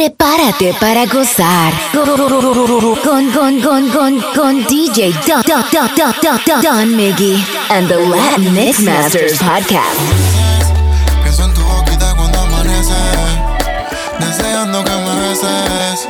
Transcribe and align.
Prepárate 0.00 0.72
para 0.80 1.04
gozar 1.04 1.74
con 1.92 2.16
con 3.30 3.60
con 3.60 3.90
con 3.90 4.20
con 4.34 4.64
DJ 4.64 5.12
Don 5.26 5.42
Don 5.46 5.62
Don 5.70 5.90
Don 5.94 6.14
Don, 6.22 6.40
Don, 6.46 6.62
Don 6.62 6.96
Miggy 6.96 7.44
and 7.68 7.86
the 7.86 7.98
Latin 7.98 8.54
Mix 8.54 8.80
Masters 8.80 9.38
podcast. 9.38 10.00
Pienso 11.22 11.44
en 11.44 11.52
tu 11.52 11.60
boquita 11.60 12.14
cuando 12.16 12.40
amanece, 12.40 12.94
deseando 14.20 14.82
que 14.84 14.90
me 14.90 15.20
beses, 15.20 16.08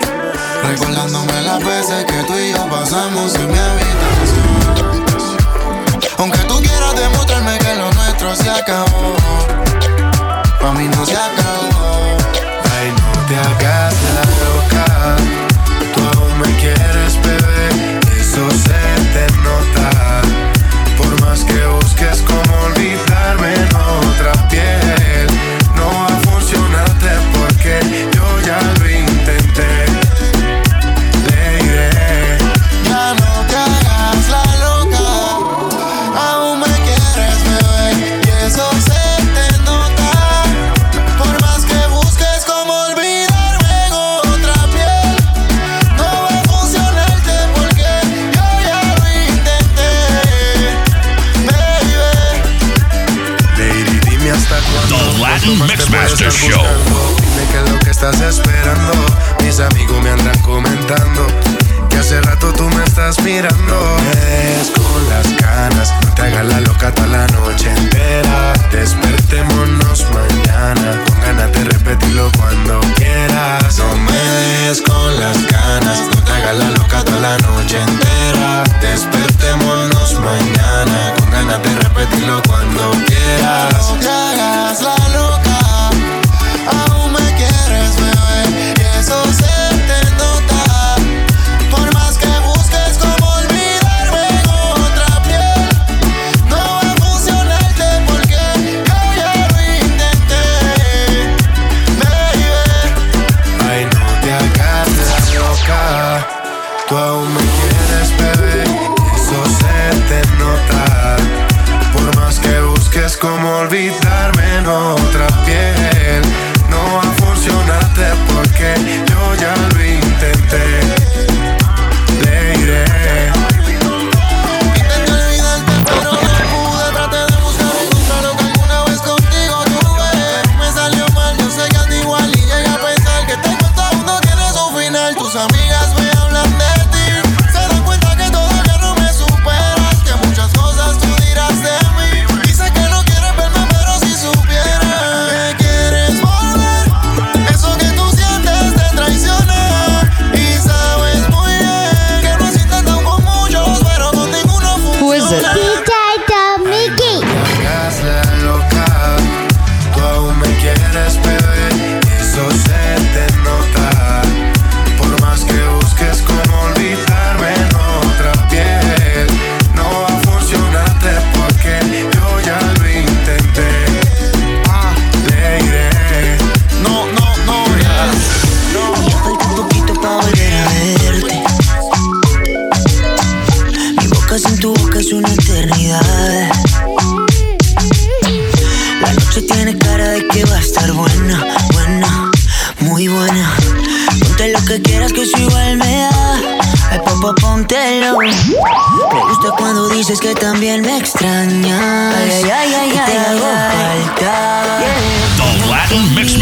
recordándome 0.62 1.42
las 1.42 1.58
veces 1.64 2.04
que 2.04 2.22
tú 2.28 2.38
y 2.38 2.52
yo 2.52 2.68
pasamos 2.68 3.34
en 3.34 3.50
mi 3.50 3.58
habitación. 3.58 5.00
Aunque 6.18 6.38
tú 6.46 6.60
quieras 6.62 6.94
demostrarme 6.94 7.58
que 7.58 7.74
lo 7.74 7.90
nuestro 7.90 8.36
se 8.36 8.50
acabó. 8.50 9.19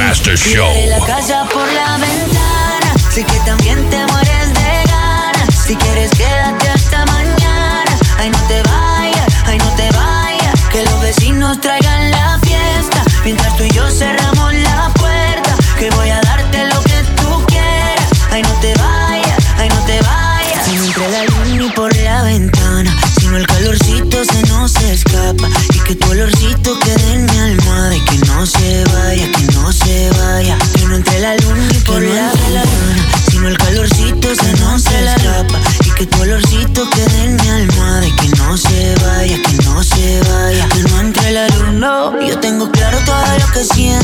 Master 0.08 0.38
Show. 0.38 0.72
la 0.88 1.00
casa 1.00 1.44
por 1.52 1.70
la 1.70 1.98
ventana, 1.98 2.94
sé 3.10 3.24
que 3.24 3.38
también 3.40 3.78
te 3.90 4.06
mueres 4.06 4.54
de 4.54 4.90
ganas. 4.90 5.54
Si 5.66 5.76
quieres 5.76 6.10
quédate 6.12 6.66
hasta 6.70 7.04
mañana, 7.04 7.92
ay 8.16 8.30
no 8.30 8.38
te 8.48 8.62
vayas, 8.62 9.26
ay 9.44 9.58
no 9.58 9.68
te 9.76 9.90
vayas. 9.90 10.60
Que 10.72 10.82
los 10.84 10.98
vecinos 11.02 11.60
traigan 11.60 12.10
la 12.10 12.38
fiesta, 12.38 13.04
mientras 13.22 13.54
tú 13.58 13.64
y 13.64 13.70
yo 13.70 13.90
cerramos 13.90 14.54
la 14.54 14.90
puerta. 14.94 15.54
Que 15.78 15.90
voy 15.90 16.08
a 16.08 16.22
dar 16.22 16.37
toque 36.78 37.04
de 37.06 37.28
mi 37.30 37.48
alma 37.48 38.00
de 38.00 38.14
que 38.14 38.28
no 38.38 38.56
se 38.56 38.94
vaya, 39.04 39.36
que 39.42 39.52
no 39.64 39.82
se 39.82 40.20
vaya, 40.30 40.68
que 40.68 40.82
no 40.84 41.00
entre 41.00 41.32
la 41.32 41.48
luna. 41.48 42.12
Yo 42.24 42.38
tengo 42.38 42.70
claro 42.70 42.98
todo 43.04 43.38
lo 43.40 43.52
que 43.52 43.64
siento 43.64 43.97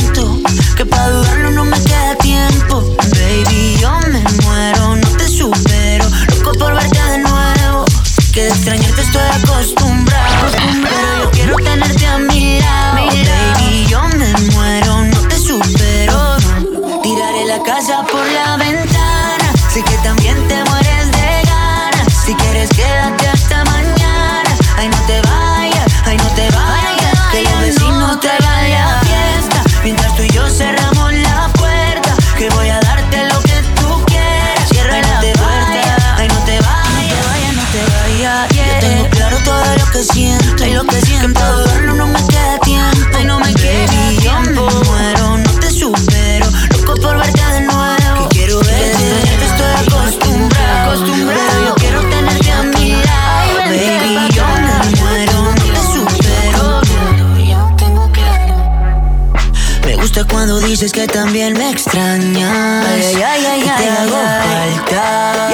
extrañas 61.74 62.86
y 63.12 63.62
te 63.62 63.90
hago 63.90 64.16
falta. 64.44 65.50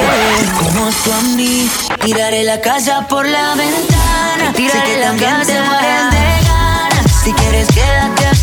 Como 0.58 0.90
tú 0.90 1.12
a 1.12 1.22
mí, 1.36 1.68
tiraré 2.04 2.44
la 2.44 2.60
casa 2.60 3.06
por 3.08 3.26
la 3.26 3.54
ventana. 3.54 4.52
Tiraré 4.54 4.80
sé 4.80 4.92
que 4.92 5.00
la 5.00 5.06
también 5.08 5.30
casa. 5.30 5.52
te 5.52 5.62
mueres 5.62 6.10
de 6.10 6.48
ganas. 6.48 7.24
Si 7.24 7.32
quieres, 7.32 7.68
quédate 7.68 8.39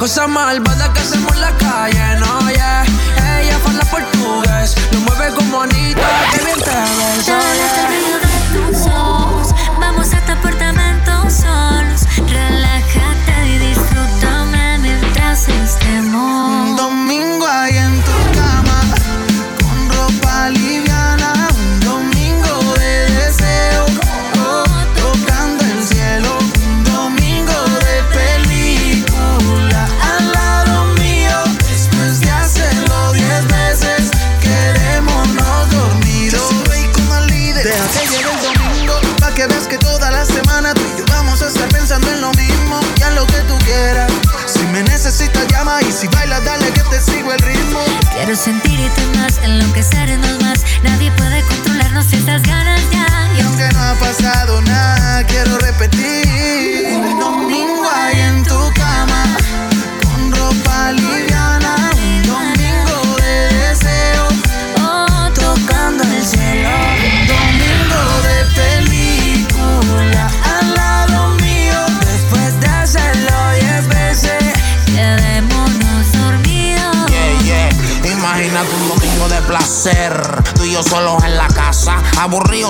cosa 0.00 0.26
malvada 0.26 0.89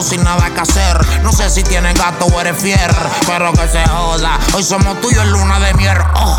sin 0.03 0.23
nada 0.25 0.51
que 0.51 0.61
hacer. 0.61 0.99
No 1.23 1.33
sé 1.33 1.51
si 1.51 1.63
tienes 1.63 1.95
gato 1.95 2.27
o 2.27 2.41
eres 2.41 2.61
fier, 2.61 2.95
pero 3.27 3.53
que 3.53 3.69
se 3.69 3.87
joda. 3.89 4.39
Hoy 4.55 4.63
somos 4.63 5.01
tuyos 5.01 5.27
luna 5.27 5.61
de 5.61 5.75
miel. 5.75 5.99
Oh. 6.15 6.37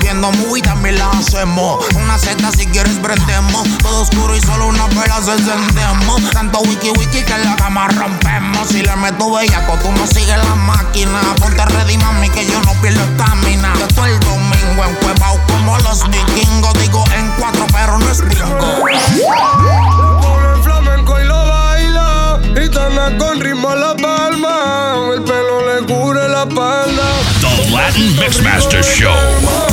Viendo 0.00 0.30
movie 0.32 0.62
también 0.62 0.98
la 0.98 1.10
hacemos. 1.10 1.84
Una 1.94 2.18
seta 2.18 2.50
si 2.52 2.66
quieres 2.66 2.98
prendemos. 2.98 3.66
Todo 3.78 4.02
oscuro 4.02 4.36
y 4.36 4.40
solo 4.40 4.68
una 4.68 4.86
vela 4.88 5.20
se 5.22 5.32
encendemos. 5.32 6.30
Tanto 6.32 6.60
wiki 6.60 6.90
wiki 6.90 7.22
que 7.22 7.38
la 7.38 7.56
cama 7.56 7.88
rompemos. 7.88 8.68
Si 8.68 8.82
le 8.82 8.94
meto 8.96 9.30
bellaco, 9.30 9.76
tú 9.78 9.92
no 9.92 10.06
la 10.36 10.54
máquina. 10.54 11.20
Ponte 11.40 11.64
ready, 11.64 11.96
mami, 11.98 12.28
que 12.30 12.46
yo 12.46 12.60
no 12.62 12.72
pierdo 12.80 13.02
estamina. 13.02 13.72
Yo 13.78 13.86
estoy 13.86 14.10
el 14.10 14.20
domingo 14.20 14.84
en 14.84 14.94
Cuevao 14.96 15.38
como 15.46 15.78
los 15.78 16.08
vikingos. 16.10 16.72
Digo 16.74 17.04
en 17.16 17.30
cuatro, 17.38 17.66
pero 17.72 17.98
no 17.98 18.10
es 18.10 18.20
gringo. 18.20 20.19
Gitana 22.60 23.16
con 23.16 23.40
ritmo 23.40 23.70
a 23.70 23.76
la 23.76 23.96
palma. 23.96 25.14
El 25.14 25.22
pelo 25.22 25.66
le 25.66 25.86
cubre 25.86 26.28
la 26.28 26.42
espalda. 26.42 27.08
The 27.40 27.70
Latin 27.70 28.16
Mixmaster 28.18 28.84
Show. 28.84 29.69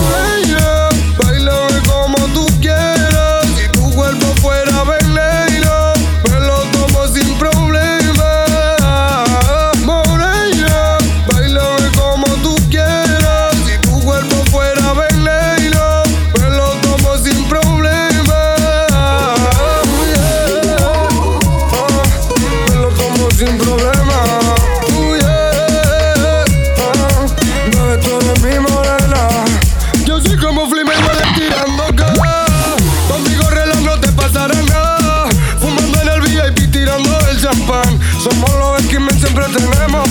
Somos 38.30 38.54
los 38.56 38.84
X-Men, 38.84 39.20
siempre 39.22 39.46
tenemos. 39.46 40.10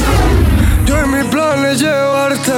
Yo 0.87 1.05
y 1.05 1.07
mi 1.07 1.23
plan 1.29 1.67
es 1.67 1.79
llevarte 1.79 2.51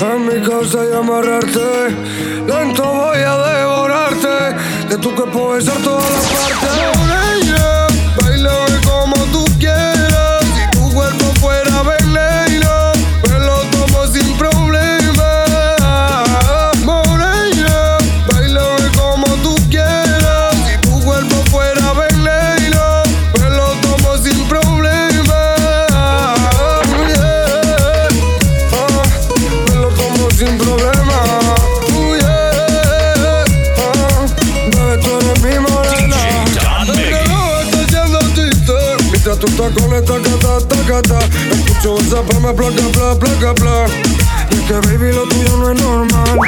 a 0.00 0.18
mi 0.18 0.42
casa 0.42 0.78
y 0.90 0.96
amarrarte. 0.96 1.90
Lento 2.44 2.82
voy 2.82 3.18
a 3.18 3.36
devorarte, 3.36 4.88
de 4.88 4.98
tu 4.98 5.14
cuerpo 5.14 5.50
besar 5.50 5.76
todas 5.76 6.10
las 6.10 6.26
partes. 6.26 6.70
Bailame 8.20 8.80
como 8.84 9.14
tú 9.26 9.44
quieras. 9.60 9.93
Tú 39.44 39.64
estás 39.64 39.82
con 39.82 39.94
esta 39.94 40.14
cata, 40.14 40.68
tacata 40.68 41.18
Escucho 41.50 41.94
WhatsApp, 41.94 42.32
me 42.40 42.52
placa, 42.54 42.88
bla, 42.92 43.18
placa, 43.18 43.52
bla. 43.60 43.86
Y 44.50 44.54
es 44.54 44.60
que 44.62 44.74
baby 44.74 45.12
lo 45.12 45.22
tuyo 45.24 45.56
no 45.58 45.70
es 45.70 45.82
normal. 45.82 46.38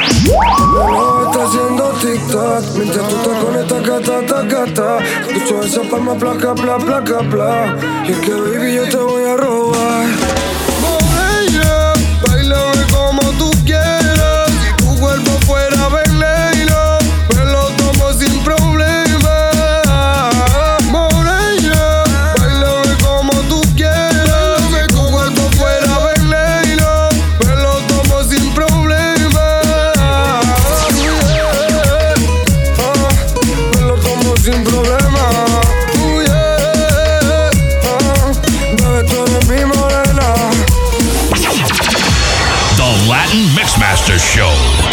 Reloj 0.73 1.27
está 1.27 1.43
haciendo 1.43 1.83
TikTok. 2.01 2.63
Mientras 2.75 3.09
tú 3.09 3.15
estás 3.15 3.43
con 3.43 3.55
esta 3.55 3.81
cata, 3.81 4.25
tacata 4.25 4.97
Escucho 5.27 5.55
WhatsApp, 5.57 6.01
me 6.01 6.15
placa, 6.15 6.53
bla, 6.53 6.77
placa, 6.77 7.19
bla. 7.19 7.77
Y 8.07 8.11
es 8.11 8.19
que 8.19 8.31
baby 8.31 8.75
yo 8.75 8.83
te 8.89 8.97
voy 8.97 9.16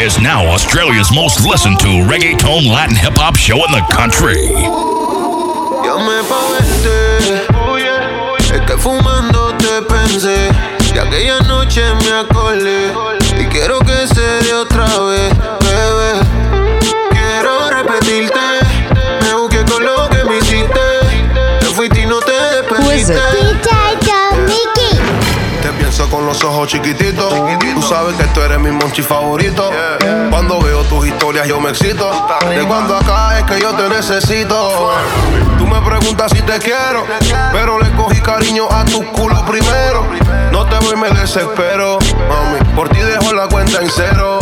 is 0.04 0.20
now 0.20 0.44
Australia's 0.44 1.10
most 1.14 1.46
listened 1.46 1.80
to 1.80 1.86
reggaeton 2.04 2.68
Latin 2.68 2.94
hip 2.94 3.14
hop 3.16 3.36
show 3.36 3.56
in 3.64 3.72
the 3.72 3.80
country. 3.88 4.52
Oh, 4.68 5.80
es 8.38 8.52
que 8.52 8.76
noche 11.48 11.82
me. 11.94 12.10
Y 13.40 13.46
quiero 13.46 13.78
que 13.80 14.06
se 14.06 14.20
dé 14.20 14.52
otra 14.52 14.84
vez, 14.84 15.33
con 26.14 26.26
los 26.26 26.44
ojos 26.44 26.68
chiquititos. 26.68 27.34
Tú 27.74 27.82
sabes 27.82 28.14
que 28.16 28.24
tú 28.26 28.40
eres 28.40 28.60
mi 28.60 28.70
monchi 28.70 29.02
favorito. 29.02 29.68
Cuando 30.30 30.60
veo 30.60 30.84
tus 30.84 31.08
historias 31.08 31.48
yo 31.48 31.60
me 31.60 31.70
excito. 31.70 32.08
De 32.48 32.64
cuando 32.66 32.96
acá 32.96 33.40
es 33.40 33.44
que 33.44 33.60
yo 33.60 33.72
te 33.74 33.88
necesito. 33.88 34.92
Tú 35.58 35.66
me 35.66 35.80
preguntas 35.80 36.30
si 36.32 36.40
te 36.42 36.58
quiero, 36.60 37.04
pero 37.52 37.80
le 37.80 37.90
cogí 37.96 38.20
cariño 38.20 38.68
a 38.70 38.84
tu 38.84 39.04
culo 39.12 39.44
primero. 39.44 40.06
No 40.52 40.64
te 40.66 40.78
voy, 40.84 40.94
me 40.96 41.10
desespero, 41.10 41.98
mami. 42.28 42.76
Por 42.76 42.88
ti 42.90 43.00
dejo 43.00 43.32
la 43.32 43.48
cuenta 43.48 43.80
en 43.82 43.90
cero. 43.90 44.38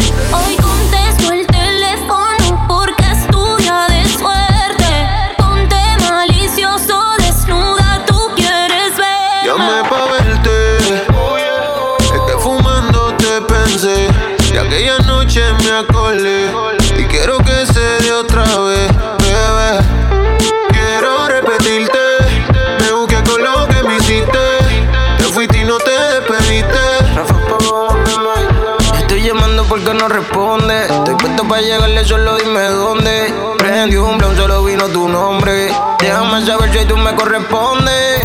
Llegarle, 31.61 32.05
solo 32.05 32.37
dime 32.37 32.63
dónde. 32.69 33.35
Prendí 33.59 33.97
un 33.97 34.19
blunt, 34.19 34.37
solo 34.37 34.65
vino 34.65 34.87
tu 34.89 35.09
nombre. 35.09 35.71
Déjame 36.01 36.45
saber 36.47 36.73
si 36.73 36.85
tú 36.87 36.97
me 36.97 37.15
correspondes. 37.15 38.23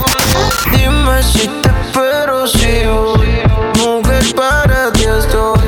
Dime 0.72 1.24
si 1.24 1.48
te 1.48 1.70
espero, 1.70 2.48
si 2.48 2.86
voy. 2.86 3.42
Mujer, 3.80 4.24
para 4.36 4.92
ti 4.94 5.04
estoy. 5.04 5.60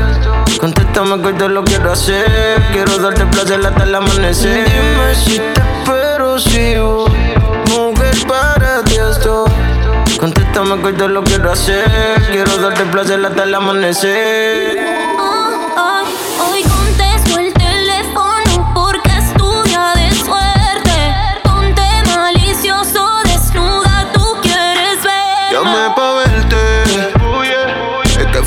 Contéstame 0.60 1.22
que 1.22 1.34
te 1.34 1.50
lo 1.50 1.64
quiero 1.64 1.92
hacer. 1.92 2.62
Quiero 2.72 2.98
darte 2.98 3.26
placer 3.26 3.66
hasta 3.66 3.84
el 3.84 3.96
amanecer. 3.96 4.66
Dime 4.66 5.16
si 5.16 5.40
te 5.40 5.62
espero, 5.62 6.40
si 6.40 6.78
voy. 6.78 7.12
Mujer, 7.70 8.16
para 8.28 8.84
ti 8.84 8.96
estoy. 8.96 9.52
Contéstame 10.20 10.82
que 10.82 10.94
te 10.94 11.08
lo 11.08 11.24
quiero 11.24 11.52
hacer. 11.52 11.86
Quiero 12.32 12.58
darte 12.58 12.84
placer 12.86 13.26
hasta 13.26 13.44
el 13.44 13.56
amanecer. 13.56 14.99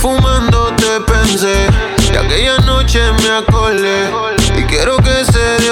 Fumando 0.03 0.75
te 0.77 1.01
pensé. 1.01 1.69
Y 2.13 2.17
aquella 2.17 2.59
noche 2.59 3.01
me 3.23 3.31
acordé. 3.31 4.11
Y 4.59 4.65
quiero 4.65 4.97
que 4.97 5.25
se 5.25 5.39
dé 5.39 5.71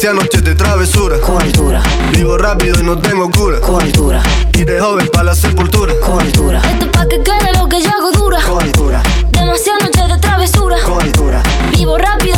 Demasiadas 0.00 0.22
noches 0.22 0.44
de 0.44 0.54
travesura. 0.54 1.20
con 1.20 1.42
altura, 1.42 1.82
Vivo 2.12 2.38
rápido 2.38 2.78
y 2.80 2.84
no 2.84 2.96
tengo 3.00 3.28
cura. 3.32 3.60
con 3.60 3.82
altura, 3.82 4.22
Y 4.52 4.62
de 4.62 4.78
joven 4.80 5.08
para 5.12 5.24
la 5.24 5.34
sepultura. 5.34 5.92
con 5.98 6.20
altura, 6.20 6.62
Esto 6.70 6.84
es 6.84 6.90
pa' 6.92 7.06
que 7.08 7.20
quede 7.20 7.52
lo 7.58 7.68
que 7.68 7.82
yo 7.82 7.90
hago 7.90 8.12
dura. 8.12 8.40
con 8.42 8.62
altura, 8.62 9.02
Demasiadas 9.32 9.82
noches 9.82 10.08
de 10.08 10.18
travesura. 10.18 10.76
con 10.86 11.00
altura, 11.02 11.42
Vivo 11.72 11.98
rápido 11.98 12.37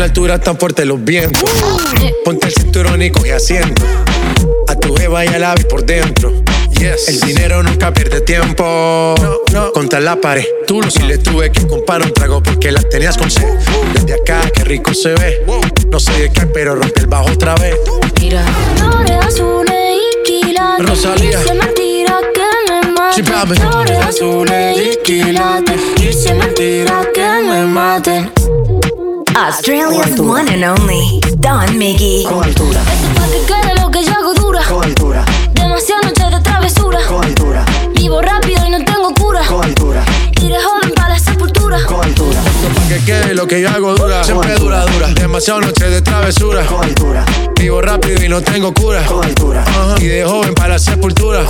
la 0.00 0.06
altura 0.06 0.36
están 0.36 0.56
fuertes 0.56 0.86
los 0.86 1.04
vientos. 1.04 1.50
Ponte 2.24 2.46
el 2.46 2.54
cinturón 2.54 3.02
y 3.02 3.10
coge 3.10 3.34
asiento. 3.34 3.84
A 4.66 4.74
tu 4.74 4.96
jeva 4.96 5.26
y 5.26 5.28
al 5.28 5.44
ave 5.44 5.64
por 5.64 5.84
dentro. 5.84 6.32
El 7.06 7.20
dinero 7.20 7.62
nunca 7.62 7.92
pierde 7.92 8.22
tiempo. 8.22 9.14
No, 9.52 9.72
Contra 9.74 10.00
la 10.00 10.16
pared. 10.16 10.46
Tú 10.66 10.80
lo 10.80 10.90
si 10.90 11.02
le 11.02 11.18
tuve 11.18 11.52
que 11.52 11.66
comprar 11.66 12.00
un 12.00 12.14
trago 12.14 12.42
porque 12.42 12.72
la 12.72 12.80
tenías 12.80 13.18
con 13.18 13.30
sed. 13.30 13.44
Desde 13.92 14.14
acá, 14.14 14.40
qué 14.54 14.64
rico 14.64 14.94
se 14.94 15.10
ve. 15.10 15.44
No 15.90 16.00
sé 16.00 16.12
de 16.12 16.32
qué, 16.32 16.46
pero 16.46 16.76
rompe 16.76 17.00
el 17.00 17.06
bajo 17.06 17.30
otra 17.30 17.54
vez. 17.56 17.76
Mira, 18.18 18.42
flores 18.76 19.26
azules 19.26 19.98
y 19.98 20.22
quilates. 20.24 20.88
Rosalía. 20.88 21.40
Dice 21.40 21.54
mentira 21.54 22.18
que 22.32 23.46
me. 23.46 23.54
Flores 23.54 23.98
azules 23.98 24.78
y 24.78 24.96
quilates. 25.04 25.80
Dice 25.96 26.32
mentira 26.32 27.06
que 27.12 27.20
me 27.20 27.66
maten. 27.66 28.32
Australia's 29.40 30.20
one 30.20 30.46
and 30.52 30.64
only 30.64 31.18
Don 31.38 31.66
Miggy. 31.78 32.24
Esto 32.24 32.38
pa' 32.38 33.26
que 33.32 33.40
quede 33.46 33.74
lo 33.80 33.90
que 33.90 34.04
yo 34.04 34.12
hago 34.12 34.34
dura. 34.34 35.24
Demasiadas 35.54 36.04
noches 36.04 36.30
de 36.30 36.40
travesura. 36.40 37.00
Vivo 37.94 38.20
rápido 38.20 38.66
y 38.66 38.70
no 38.70 38.84
tengo 38.84 39.14
cura. 39.14 39.40
Y 40.42 40.48
de 40.48 40.62
joven 40.62 40.92
para 40.94 41.14
la 41.14 41.18
sepultura. 41.18 41.78
Esto 41.78 41.96
pa' 41.96 42.88
que 42.90 43.02
quede 43.06 43.34
lo 43.34 43.46
que 43.46 43.62
yo 43.62 43.70
hago 43.70 43.94
dura. 43.94 44.22
Siempre 44.24 44.54
dura, 44.56 44.84
dura. 44.84 45.06
Demasiado 45.08 45.62
noche 45.62 45.88
de 45.88 46.02
travesura. 46.02 46.62
Vivo 47.58 47.80
rápido 47.80 48.22
y 48.22 48.28
no 48.28 48.42
tengo 48.42 48.74
cura. 48.74 49.00
Ajá. 49.00 49.94
Y 50.00 50.04
de 50.04 50.22
joven 50.22 50.52
para 50.52 50.74
la 50.74 50.78
sepultura. 50.78 51.42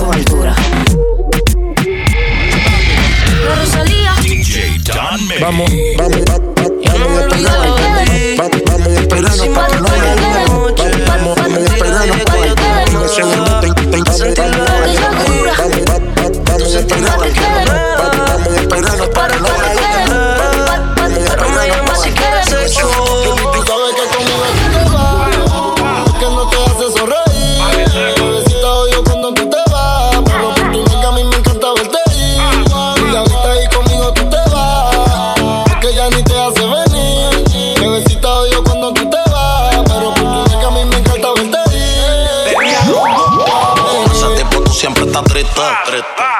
La 3.49 3.55
Rosalía. 3.57 4.15
DJ 4.23 4.79
Don 4.85 5.27
Miggy. 5.27 5.41
Vamos, 5.43 5.71
vamos, 5.99 6.19
vamos. 6.25 6.80
Vamos 6.93 7.19
a 7.19 7.29
quede. 7.29 8.37
Vamos, 8.37 8.63
vamos 8.67 8.89
a 8.89 9.01
esperarnos 9.01 9.49
pa' 9.49 9.67
que 9.67 9.77
no 9.77 9.89
haya 9.89 10.15
quede. 10.17 10.45
Vamos, 10.49 10.73
vamos, 11.07 11.37
vamos 11.37 11.59
a 11.59 11.75
esperarnos 11.75 12.17
pa' 12.25 12.33
que 12.33 12.91
no 12.91 13.01
Lo 13.01 13.09
que 13.09 13.23
yo 14.93 15.07
hago 15.07 15.25
dura. 15.27 15.53
Vamos, 15.59 15.81
vamos 16.45 16.75
a 16.75 16.81
esperarnos 16.81 17.17
Pa' 17.17 17.25
que 17.25 17.33
quede. 17.33 17.65
Vamos 17.99 18.49
a 18.49 18.61
esperarnos 18.61 19.09
pa' 19.09 19.29
que 19.29 19.39
no 19.39 19.47
haya 19.47 19.91
Tú 22.81 23.10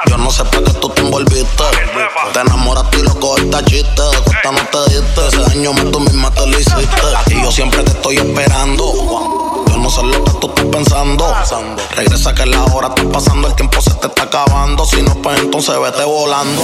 Yo 0.07 0.17
no 0.17 0.31
sé 0.31 0.43
para 0.45 0.63
qué 0.63 0.71
tú 0.73 0.89
te 0.89 1.01
envolviste. 1.01 1.63
Te 2.33 2.39
enamoraste 2.39 2.99
y 2.99 3.03
loco 3.03 3.37
esta 3.37 3.63
chiste. 3.65 4.01
De 4.01 4.17
cuesta 4.23 4.51
no 4.51 4.65
te 4.65 4.93
diste. 4.95 5.27
Ese 5.27 5.37
daño 5.37 5.73
más 5.73 5.91
tú 5.91 5.99
misma 5.99 6.31
te 6.31 6.47
lo 6.47 6.59
hiciste. 6.59 7.01
Y 7.27 7.41
yo 7.41 7.51
siempre 7.51 7.83
te 7.83 7.91
estoy 7.91 8.17
esperando. 8.17 9.63
Yo 9.67 9.77
no 9.77 9.89
sé 9.89 10.03
lo 10.03 10.23
que 10.23 10.31
tú 10.39 10.47
estás 10.47 10.65
pensando. 10.65 11.35
Regresa 11.95 12.33
que 12.33 12.45
la 12.45 12.63
hora 12.65 12.87
está 12.87 13.09
pasando. 13.11 13.47
El 13.47 13.55
tiempo 13.55 13.81
se 13.81 13.91
te 13.95 14.07
está 14.07 14.23
acabando. 14.23 14.85
Si 14.85 15.01
no, 15.01 15.15
pues 15.21 15.39
entonces 15.39 15.79
vete 15.79 16.03
volando. 16.03 16.61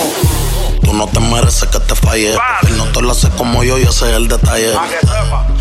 Tú 0.84 0.94
no 0.94 1.08
te 1.08 1.20
mereces 1.20 1.70
que 1.70 1.80
te 1.80 1.96
falle. 1.96 2.34
Él 2.34 2.78
no 2.78 2.86
te 2.86 3.02
lo 3.02 3.12
hace 3.12 3.30
como 3.32 3.64
yo 3.64 3.78
y 3.78 3.84
ese 3.84 4.10
es 4.10 4.16
el 4.16 4.28
detalle. 4.28 4.74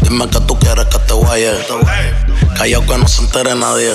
Dime 0.03 0.29
que 0.29 0.41
tú 0.41 0.59
quieres 0.59 0.87
que 0.87 0.99
te 1.01 1.13
guaye. 1.13 1.53
Callao 2.57 2.87
que 2.87 2.99
no 2.99 3.09
se 3.09 3.23
entere 3.23 3.55
nadie. 3.55 3.95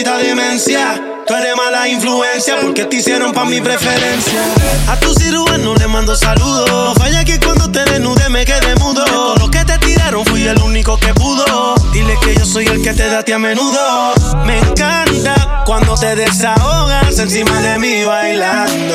Burita 0.00 0.16
demencia. 0.16 0.98
Tú 1.26 1.34
eres 1.34 1.54
mala 1.56 1.86
influencia 1.86 2.56
porque 2.62 2.86
te 2.86 2.96
hicieron 2.96 3.34
pa' 3.34 3.44
mi 3.44 3.60
preferencia. 3.60 4.40
A 4.88 4.96
tu 4.98 5.12
cirujano 5.12 5.74
le 5.74 5.86
mando 5.88 6.16
saludos. 6.16 6.70
No 6.70 6.94
falla 6.94 7.22
que 7.22 7.38
cuando 7.38 7.70
te 7.70 7.84
desnude 7.84 8.30
me 8.30 8.46
quede 8.46 8.76
mudo. 8.76 9.04
De 9.34 9.40
lo 9.40 9.50
que 9.50 9.62
te 9.62 9.76
tiraron 9.76 10.24
fui 10.24 10.46
el 10.46 10.58
único 10.62 10.96
que 10.96 11.12
pudo. 11.12 11.74
Dile 11.92 12.16
que 12.22 12.34
yo 12.34 12.46
soy 12.46 12.64
el 12.68 12.80
que 12.80 12.94
te 12.94 13.10
da 13.10 13.18
a 13.18 13.22
ti 13.22 13.32
a 13.32 13.38
menudo. 13.38 14.14
Me 14.46 14.58
encanta 14.58 15.64
cuando 15.66 15.94
te 15.96 16.16
desahogas 16.16 17.18
encima 17.18 17.60
de 17.60 17.78
mí 17.78 18.02
bailando. 18.04 18.94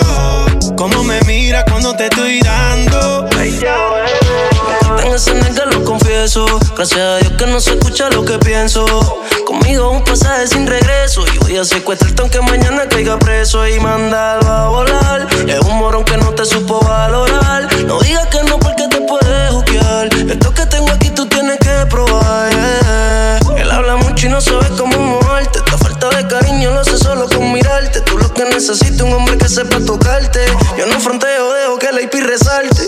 Cómo 0.76 1.04
me 1.04 1.22
mira 1.22 1.63
cuando 1.65 1.96
te 1.96 2.06
estoy 2.06 2.39
dando. 2.39 3.30
En 5.04 5.13
ese 5.13 5.36
lo 5.72 5.84
confieso. 5.84 6.48
Gracias 6.76 7.00
a 7.00 7.18
Dios 7.18 7.34
que 7.38 7.46
no 7.46 7.60
se 7.60 7.76
escucha 7.76 8.10
lo 8.10 8.26
que 8.26 8.39
pienso. 8.39 8.86
Conmigo 9.45 9.91
un 9.91 10.03
pasaje 10.03 10.47
sin 10.47 10.65
regreso. 10.65 11.23
Y 11.34 11.38
voy 11.38 11.58
a 11.58 11.65
secuestrarte 11.65 12.21
aunque 12.21 12.41
mañana 12.41 12.88
caiga 12.89 13.17
preso 13.19 13.67
y 13.67 13.79
mandarlo 13.79 14.51
a 14.51 14.69
volar. 14.69 15.27
Es 15.47 15.60
un 15.60 15.77
morón 15.77 16.03
que 16.03 16.17
no 16.17 16.31
te 16.34 16.45
supo 16.45 16.79
valorar. 16.81 17.67
No 17.86 17.99
digas 17.99 18.27
que 18.27 18.43
no 18.43 18.58
porque 18.60 18.88
te 18.88 19.01
puedes 19.01 19.51
juzgar. 19.51 20.13
Esto 20.13 20.53
que 20.53 20.65
tengo 20.65 20.89
aquí 20.89 21.10
tú 21.12 21.27
tienes 21.27 21.60
que 21.60 21.86
probar. 21.89 22.49
yeah. 22.51 23.39
Él 23.58 23.69
habla 23.71 23.95
mucho 23.97 24.25
y 24.25 24.29
no 24.29 24.41
sabe 24.41 24.67
cómo 24.77 24.97
moverte. 24.97 25.60
Esta 25.60 25.77
falta 25.77 26.10
de 26.10 26.27
cariño 26.27 26.71
lo 26.71 26.79
hace 26.79 26.97
solo 26.97 27.27
con 27.27 27.53
mirarte. 27.53 28.01
Tú 28.01 28.17
lo 28.17 28.34
que 28.34 28.45
necesitas 28.45 29.01
un 29.01 29.13
hombre 29.13 29.38
que 29.38 29.47
sepa 29.47 29.79
tocarte. 29.79 30.45
Yo 30.77 30.88
no 30.88 30.99
fronteo, 30.99 31.53
dejo 31.53 31.77
que 31.77 31.91
la 31.91 32.01
IP 32.01 32.15
resalte. 32.15 32.88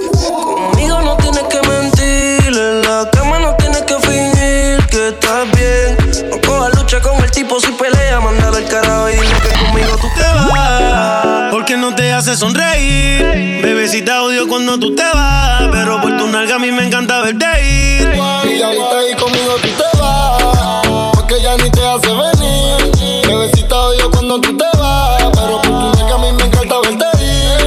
No 11.78 11.96
te 11.96 12.12
hace 12.12 12.36
sonreír. 12.36 13.62
Bebecita 13.62 14.22
odio 14.24 14.48
cuando 14.48 14.78
tú 14.80 14.96
te 14.96 15.04
vas. 15.14 15.64
Pero 15.72 16.02
por 16.02 16.18
tu 16.18 16.28
nalga 16.28 16.56
a 16.56 16.60
mí 16.60 16.72
me 16.72 16.86
encanta 16.86 17.22
verte 17.22 17.46
ir. 17.64 18.14
Y 18.14 18.62
ahorita 18.62 19.00
ahí 19.00 19.16
conmigo 19.16 19.56
tú 19.62 19.68
te 19.70 19.98
vas, 20.00 21.12
porque 21.14 21.42
ya 21.42 21.56
ni 21.58 21.70
te 21.70 21.86
hace 21.86 22.08
venir. 22.08 23.26
Bebecita 23.28 23.76
odio 23.76 24.10
cuando 24.12 24.42
tú 24.42 24.58
te 24.58 24.66
vas, 24.78 25.24
pero 25.34 25.62
por 25.62 25.72
tu 25.72 25.98
nalga 25.98 26.16
a 26.16 26.18
mí 26.18 26.32
me 26.32 26.44
encanta 26.44 26.76
verte 26.82 27.24
ir. 27.24 27.58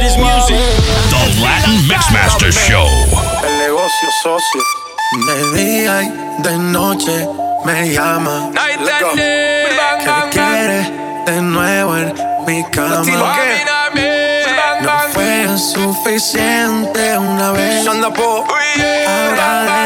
This 0.00 0.16
ua, 0.16 0.36
music. 0.36 0.56
The 1.10 1.40
Latin 1.42 1.88
Mixmaster 1.88 2.52
Show. 2.52 2.86
El 3.46 3.58
negocio 3.58 4.08
socio. 4.22 4.62
De 5.26 5.62
día 5.62 6.02
y 6.02 6.42
de 6.42 6.58
noche 6.58 7.28
me 7.64 7.92
llama. 7.92 8.50
Que 9.14 10.30
quiere 10.30 10.90
de 11.26 11.42
nuevo 11.42 11.96
en 11.96 12.31
mi 12.52 12.62
cama. 12.64 13.02
No 14.82 14.90
fue 15.12 15.58
suficiente 15.58 17.16
una 17.16 17.52
vez. 17.52 17.86
Ahora 17.86 18.04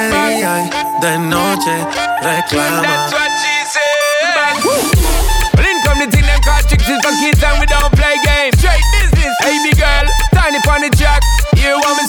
de 0.00 0.36
día 0.36 0.52
y 0.64 0.70
de 1.00 1.18
noche 1.18 1.86
reclama. 2.22 3.10
Come 5.84 6.00
the 6.00 6.10
thing 6.10 6.26
them 6.26 6.40
called 6.42 6.66
chick 6.68 6.80
kids 6.80 7.42
and 7.44 7.60
we 7.60 7.66
don't 7.66 7.92
play 7.94 8.16
games. 8.24 8.58
Straight 8.58 8.82
business, 8.92 9.36
hey 9.42 9.58
big 9.62 9.78
girl, 9.78 10.06
tiny 10.34 10.58
the 10.58 10.90
jack. 10.96 11.22
Hear 11.54 11.76
what 11.76 11.94
me 11.96 12.08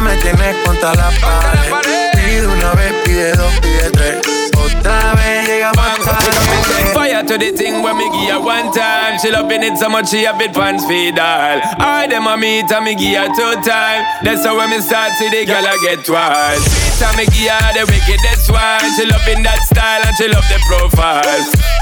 me 0.00 0.16
tienes 0.16 0.56
contra 0.64 0.94
la 0.94 1.10
pared. 1.20 2.12
Pide 2.14 2.46
una 2.46 2.72
vez, 2.74 2.92
pide 3.04 3.32
dos, 3.36 3.52
pide 3.60 3.90
tres. 3.92 4.16
Otra 4.56 5.14
vez 5.14 5.64
hasta 5.64 6.18
diez. 6.20 6.92
Fire 6.92 7.22
to 7.24 7.38
the 7.38 7.52
thing 7.52 7.82
when 7.82 7.96
me 7.96 8.10
give 8.10 8.34
her 8.34 8.40
one 8.40 8.72
time. 8.72 9.18
She 9.18 9.30
loving 9.30 9.62
it 9.62 9.78
so 9.78 9.88
much 9.88 10.08
she 10.10 10.24
a 10.24 10.32
bit 10.34 10.52
pants 10.52 10.84
feed 10.86 11.18
all. 11.18 11.60
I 11.78 12.06
them 12.08 12.26
a 12.26 12.36
meet 12.36 12.70
and 12.70 12.84
me 12.84 12.94
give 12.94 13.18
her 13.18 13.28
two 13.34 13.60
time. 13.62 14.04
That's 14.22 14.44
how 14.44 14.56
when 14.56 14.70
me 14.70 14.80
start 14.80 15.12
see 15.18 15.28
the 15.30 15.44
girl 15.46 15.66
I 15.66 15.76
get 15.82 16.08
wild. 16.08 16.62
Sweet 16.62 17.02
and 17.06 17.16
me 17.16 17.24
give 17.26 17.52
her 17.52 17.72
the 17.74 17.84
wickedest 17.86 18.50
one. 18.50 18.86
She 18.96 19.06
loving 19.06 19.42
that 19.44 19.62
style 19.62 20.02
and 20.02 20.16
she 20.16 20.28
love 20.28 20.46
the 20.48 20.58
profile. 20.66 21.22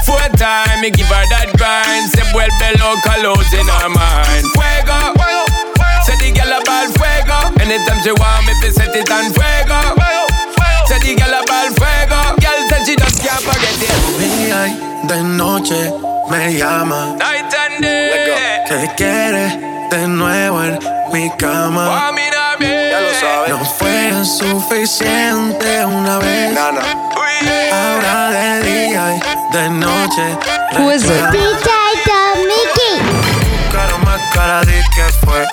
Four 0.05 0.29
time 0.37 0.81
me 0.81 0.91
give 0.91 1.07
her 1.07 1.25
that 1.29 1.53
grind. 1.57 2.09
Say 2.11 2.25
well 2.33 2.51
below 2.61 2.95
colors 3.01 3.51
in 3.53 3.65
her 3.65 3.89
mind. 3.89 4.45
Fuego. 4.53 5.34
Say 6.55 6.61
the 6.61 6.63
girl 6.63 6.63
a 6.63 6.63
ball 6.63 6.87
fuego. 6.95 7.37
Anytime 7.59 7.99
she 8.03 8.11
want 8.11 8.45
me, 8.47 8.53
fi 8.61 8.69
set 8.71 8.95
it 8.95 9.11
on 9.11 9.33
fuego. 9.33 9.79
Say 10.87 10.99
the 10.99 11.15
girl 11.19 11.35
a 11.35 11.43
ball 11.43 11.69
fuego. 11.75 12.19
Girl 12.39 12.61
said 12.69 12.85
she 12.85 12.95
just 12.95 13.19
can't 13.21 13.43
forget 13.43 13.75
it. 13.83 13.91
Día 14.19 14.67
y 14.67 15.07
de 15.07 15.23
noche 15.23 15.91
me 16.29 16.53
llama. 16.53 17.15
Night 17.17 17.53
and 17.53 17.83
day. 17.83 18.63
Que 18.67 18.89
quiere 18.95 19.59
de 19.91 20.07
nuevo 20.07 20.63
en 20.63 20.79
mi 21.11 21.29
cama. 21.37 22.11
Oh. 22.11 22.15
Ya 22.61 23.01
lo 23.01 23.13
sabes. 23.13 23.49
No 23.49 23.65
fue 23.65 24.23
suficiente 24.25 25.85
una 25.85 26.19
vez. 26.19 26.57
Ahora 27.73 28.29
de 28.31 28.61
día 28.63 29.15
y 29.15 29.19
de 29.53 29.69
noche. 29.71 30.37
Who 30.77 30.91
is 30.91 31.03
it? 31.03 31.31
DJ 31.31 31.69
Mickey. 32.47 33.01
Buscaron 33.65 34.03
más 34.05 34.21
cara 34.33 34.61
de 34.61 34.81
que 34.95 35.03
fue. 35.25 35.45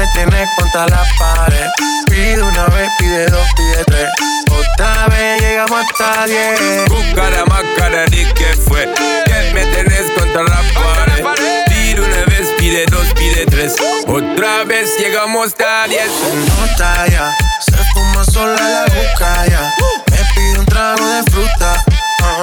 Me 0.00 0.06
tienes 0.14 0.48
contra 0.56 0.86
la 0.86 1.04
pared. 1.18 1.66
Pide 2.08 2.42
una 2.42 2.64
vez, 2.68 2.88
pide 2.98 3.26
dos, 3.26 3.46
pide 3.54 3.84
tres. 3.84 4.08
Otra 4.50 5.08
vez 5.08 5.42
llegamos 5.42 5.84
hasta 5.84 6.24
diez. 6.24 6.88
Buscara 6.88 7.44
más 7.44 7.62
cara 7.76 8.06
de 8.06 8.32
que 8.32 8.46
fue. 8.66 8.90
Que 9.26 9.52
me 9.52 9.66
tenés 9.66 10.10
contra 10.18 10.42
la 10.44 10.62
pared. 10.72 11.22
Pide 11.66 12.00
una 12.00 12.24
vez, 12.24 12.48
pide 12.56 12.86
dos, 12.86 13.12
pide 13.12 13.44
tres. 13.44 13.74
Otra 14.06 14.64
vez 14.64 14.96
llegamos 14.98 15.52
a 15.60 15.86
diez. 15.86 16.10
nota 16.48 17.06
ya. 17.08 17.36
Se 17.60 17.76
fuma 17.92 18.24
sola 18.24 18.56
la 18.56 18.84
busca 18.84 19.46
ya. 19.48 19.70
Me 20.10 20.16
pide 20.34 20.60
un 20.60 20.64
trago 20.64 21.06
de 21.10 21.30
fruta. 21.30 21.84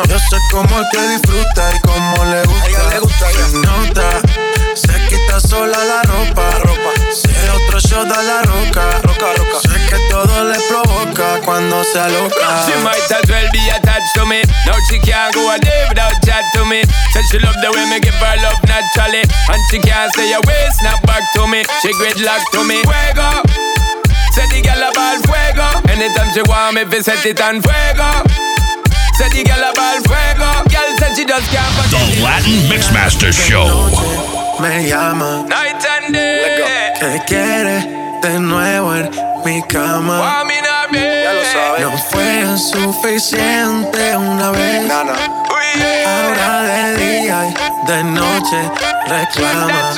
Yo 0.07 0.19
sé 0.19 0.37
cómo 0.51 0.79
el 0.79 0.85
que 0.91 1.07
disfruta 1.07 1.75
y 1.75 1.79
cómo 1.79 2.23
le 2.25 2.43
gusta. 2.43 2.67
ella 2.67 2.89
le 2.91 2.99
gusta 2.99 3.25
Se 3.31 3.57
nota. 3.57 4.26
Otro 8.07 8.15
shot 8.15 8.17
a 8.17 8.23
la 8.23 8.41
roca. 8.43 9.01
Roca, 9.03 9.33
roca. 9.37 9.59
Sé 9.61 9.75
que 9.89 9.97
todo 10.09 10.43
le 10.45 10.57
provoca 10.69 11.41
cuando 11.43 11.83
se 11.83 11.99
aloca. 11.99 12.65
She 12.65 12.75
might 12.83 13.11
as 13.11 13.29
well 13.29 13.49
be 13.51 13.69
attached 13.69 14.13
to 14.15 14.25
me. 14.25 14.41
Now 14.65 14.77
she 14.89 14.99
can't 14.99 15.33
go 15.33 15.51
a 15.51 15.59
day 15.59 15.85
without 15.89 16.13
chat 16.25 16.43
to 16.53 16.65
me. 16.65 16.83
Said 17.13 17.25
she 17.31 17.39
love 17.39 17.55
the 17.61 17.71
way 17.71 17.85
me 17.89 17.99
give 17.99 18.13
her 18.13 18.35
love 18.41 18.59
naturally. 18.67 19.23
And 19.49 19.61
she 19.69 19.79
can't 19.79 20.11
stay 20.13 20.33
away, 20.33 20.69
snap 20.79 21.01
back 21.05 21.23
to 21.35 21.47
me. 21.47 21.63
She 21.81 21.91
gridlock 21.93 22.43
to 22.51 22.63
me. 22.63 22.83
Fuego. 22.83 23.43
Said 24.33 24.49
the 24.51 24.61
girl 24.61 24.83
about 24.89 25.23
fuego. 25.25 25.67
Anytime 25.89 26.29
she 26.33 26.41
want 26.43 26.75
me, 26.75 26.85
fi 26.85 27.01
set 27.01 27.25
it 27.25 27.41
on 27.41 27.61
fuego. 27.61 28.09
Said 29.17 29.31
the 29.33 29.43
girl 29.43 29.63
about 29.71 30.05
fuego. 30.05 30.49
Girl 30.69 30.91
said 30.99 31.15
she 31.15 31.25
just 31.25 31.49
can't 31.51 31.73
forget 31.75 32.05
The. 32.15 32.23
Latin 32.23 32.69
Mixmaster 32.69 33.33
Show. 33.33 34.36
Me 34.59 34.87
llama. 34.89 35.45
Night 35.47 35.85
and 35.85 36.13
day. 36.13 36.93
Que 36.99 37.21
quiere 37.27 37.85
de 38.21 38.39
nuevo 38.39 38.95
en 38.95 39.09
mi 39.45 39.61
cama. 39.63 40.41
Oh, 40.41 40.45
me 40.45 40.59
not 40.61 40.91
be. 40.91 41.25
No 41.79 41.95
fue 42.09 42.57
suficiente 42.57 44.17
una 44.17 44.49
vez. 44.51 44.91
Ahora 44.91 46.61
de 46.63 46.97
día 46.97 47.45
y 47.45 47.87
de 47.87 48.03
noche 48.03 48.71
reclama. 49.05 49.93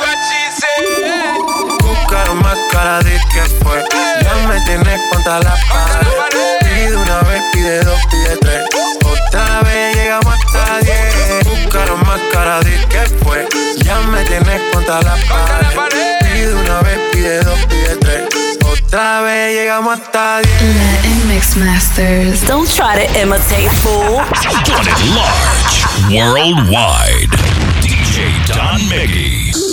Buscaron 1.82 2.42
más 2.42 2.58
cara 2.72 3.00
de 3.00 3.18
que 3.34 3.42
fue. 3.64 3.84
Ya 4.22 4.48
me 4.48 4.60
tienes 4.66 5.02
contra 5.10 5.40
la 5.40 5.56
pared. 5.72 6.49
Pide 6.90 7.02
una 7.04 7.20
vez, 7.20 7.44
pide 7.54 7.84
dos, 7.84 8.00
pide 8.10 8.38
tres. 8.38 8.64
Otra 9.06 9.62
vez 9.62 9.96
llegamos 9.96 10.34
hasta 10.34 10.80
diez. 10.80 11.46
Buscaron 11.46 12.00
más 12.08 12.20
cara 12.34 12.62
de 12.62 12.84
que 12.88 13.02
fue. 13.24 13.48
Ya 13.84 14.00
me 14.00 14.24
tienes 14.24 14.60
contra 14.74 15.00
la 15.04 15.16
pared. 15.30 16.18
Pide 16.20 16.56
una 16.56 16.82
vez, 16.82 17.00
pide 17.12 17.44
dos, 17.44 17.60
pide 17.68 17.96
tres. 17.98 18.58
Otra 18.66 19.22
vez 19.22 19.56
llegamos 19.56 20.00
hasta 20.00 20.40
diez. 20.40 20.62
Latin 20.62 21.28
Mixmasters. 21.28 22.48
Don't 22.48 22.68
try 22.68 23.06
to 23.06 23.20
imitate, 23.22 23.70
fool. 23.84 24.24
Doing 24.66 24.88
it 24.88 24.98
large, 25.14 25.86
worldwide. 26.10 27.30
DJ 27.84 28.32
Don 28.48 28.82
Miggy. 28.90 29.69